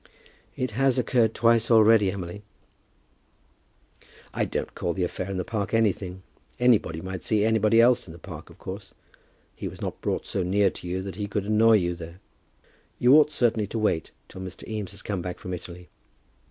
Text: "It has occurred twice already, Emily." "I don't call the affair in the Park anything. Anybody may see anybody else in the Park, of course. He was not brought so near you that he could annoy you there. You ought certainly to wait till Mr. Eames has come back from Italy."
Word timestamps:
"It 0.55 0.71
has 0.71 0.97
occurred 0.97 1.35
twice 1.35 1.69
already, 1.69 2.11
Emily." 2.11 2.41
"I 4.33 4.45
don't 4.45 4.73
call 4.73 4.93
the 4.93 5.03
affair 5.03 5.29
in 5.29 5.37
the 5.37 5.43
Park 5.43 5.75
anything. 5.75 6.23
Anybody 6.59 7.01
may 7.01 7.19
see 7.19 7.45
anybody 7.45 7.79
else 7.79 8.07
in 8.07 8.11
the 8.13 8.17
Park, 8.17 8.49
of 8.49 8.57
course. 8.57 8.95
He 9.55 9.67
was 9.67 9.79
not 9.79 10.01
brought 10.01 10.25
so 10.25 10.41
near 10.41 10.71
you 10.79 11.03
that 11.03 11.17
he 11.17 11.27
could 11.27 11.45
annoy 11.45 11.73
you 11.75 11.93
there. 11.93 12.19
You 12.97 13.13
ought 13.15 13.29
certainly 13.29 13.67
to 13.67 13.77
wait 13.77 14.09
till 14.27 14.41
Mr. 14.41 14.67
Eames 14.67 14.89
has 14.89 15.03
come 15.03 15.21
back 15.21 15.37
from 15.37 15.53
Italy." 15.53 15.87